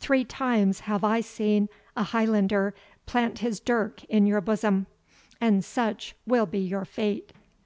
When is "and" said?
5.42-5.62